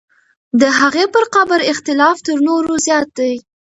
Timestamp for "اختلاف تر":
1.71-2.37